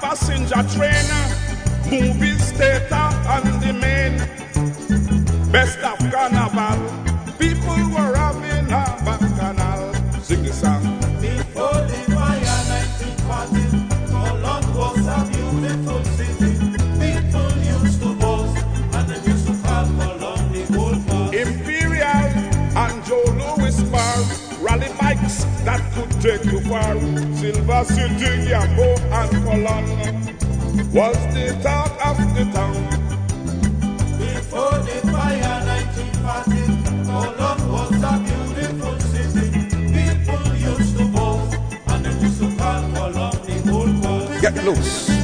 [0.00, 1.24] passenger trainer,
[1.88, 4.16] movie theater and the main.
[5.52, 6.78] Best of carnival,
[7.38, 9.94] people were having a bacchanal.
[10.22, 10.89] Sing the song.
[26.70, 27.36] Take you far.
[27.36, 29.84] Silver City, Yambo and Colon
[30.92, 32.82] was the talk of the town.
[34.18, 36.60] Before the fire, 1940,
[37.06, 38.14] Colombo was a
[38.54, 39.46] beautiful city.
[39.92, 41.56] People used to boast,
[41.88, 44.42] and they used to call Colombo the Gold Coast.
[44.42, 45.19] Get loose.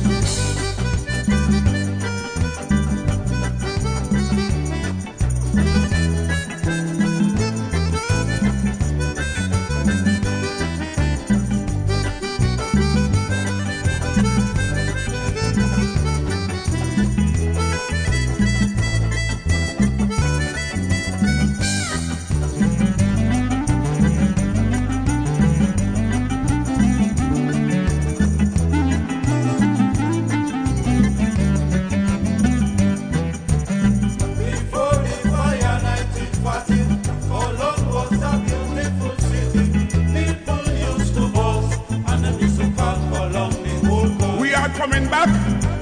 [44.97, 45.29] Back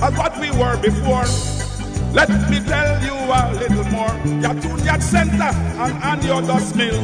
[0.03, 1.25] as what we were before.
[2.13, 4.11] Let me tell you a little more.
[4.43, 6.99] Yatuniat Center and Aniodos Mill.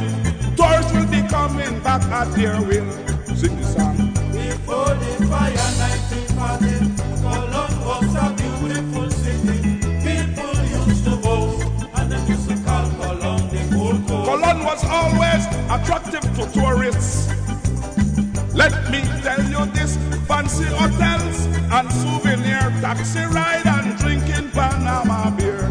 [0.57, 2.91] Tours will be coming back at their will.
[3.33, 3.95] Sing the song.
[4.31, 5.55] Before the fire,
[6.35, 9.79] 1940, Colombo was a beautiful city.
[10.03, 14.27] People used to boast, and they used to call Colombo the Coast.
[14.27, 17.29] Colon was always attractive to tourists.
[18.53, 19.01] Let me
[21.81, 25.67] and souvenir taxi ride and drinking Panama beer.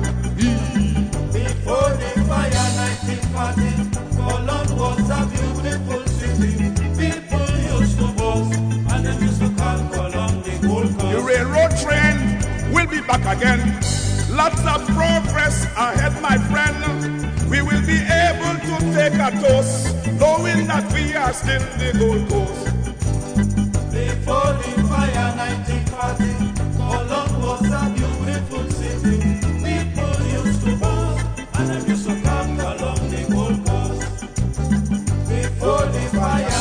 [1.31, 2.67] Before the fire,
[2.99, 6.75] 1940, Colombo was a beautiful city.
[6.99, 7.47] People
[7.79, 12.17] used to boast, and they used to call Colombo the Gold The railroad train
[12.75, 13.63] will be back again.
[14.35, 16.79] Lots of progress ahead, my friend.
[17.49, 22.29] We will be able to take a toast, knowing that we are still the Gold
[22.29, 22.80] Coast.
[31.55, 32.45] And they used to call
[33.65, 34.25] Coast.
[35.29, 36.61] Before the fire,